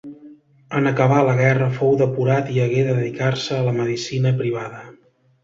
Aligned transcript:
En 0.77 0.87
acabar 0.91 1.19
la 1.27 1.35
guerra 1.41 1.67
fou 1.75 1.93
depurat 1.99 2.49
i 2.55 2.57
hagué 2.65 2.81
de 2.89 2.97
dedicar-se 3.01 3.61
a 3.61 3.69
la 3.69 3.77
medicina 3.83 4.35
privada. 4.43 4.83